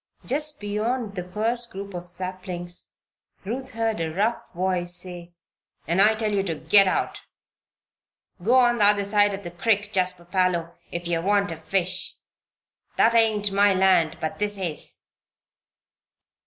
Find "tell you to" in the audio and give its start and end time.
6.15-6.55